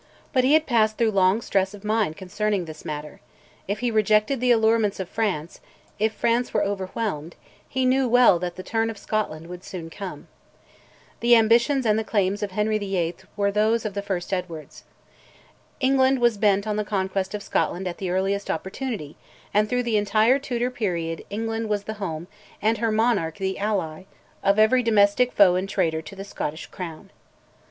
But 0.33 0.43
he 0.43 0.53
had 0.53 0.65
passed 0.65 0.97
through 0.97 1.11
long 1.11 1.41
stress 1.41 1.75
of 1.75 1.83
mind 1.83 2.17
concerning 2.17 2.65
this 2.65 2.83
matter. 2.83 3.21
If 3.67 3.81
he 3.81 3.91
rejected 3.91 4.39
the 4.39 4.49
allurements 4.49 4.99
of 4.99 5.07
France, 5.07 5.59
if 5.99 6.11
France 6.11 6.55
were 6.55 6.63
overwhelmed, 6.63 7.35
he 7.69 7.85
knew 7.85 8.07
well 8.07 8.39
that 8.39 8.55
the 8.55 8.63
turn 8.63 8.89
of 8.89 8.97
Scotland 8.97 9.45
would 9.45 9.59
come 9.61 9.91
soon. 9.91 10.27
The 11.19 11.35
ambitions 11.35 11.85
and 11.85 11.99
the 11.99 12.03
claims 12.03 12.41
of 12.41 12.49
Henry 12.49 12.79
VIII. 12.79 13.15
were 13.37 13.51
those 13.51 13.85
of 13.85 13.93
the 13.93 14.01
first 14.01 14.33
Edwards. 14.33 14.85
England 15.79 16.17
was 16.17 16.35
bent 16.39 16.65
on 16.65 16.77
the 16.77 16.83
conquest 16.83 17.35
of 17.35 17.43
Scotland 17.43 17.87
at 17.87 17.99
the 17.99 18.09
earliest 18.09 18.49
opportunity, 18.49 19.17
and 19.53 19.69
through 19.69 19.83
the 19.83 19.97
entire 19.97 20.39
Tudor 20.39 20.71
period 20.71 21.23
England 21.29 21.69
was 21.69 21.83
the 21.83 21.93
home 22.01 22.25
and 22.59 22.79
her 22.79 22.91
monarch 22.91 23.37
the 23.37 23.59
ally 23.59 24.05
of 24.43 24.57
every 24.57 24.81
domestic 24.81 25.31
foe 25.31 25.53
and 25.53 25.69
traitor 25.69 26.01
to 26.01 26.15
the 26.15 26.23
Scottish 26.23 26.65
Crown. 26.65 27.11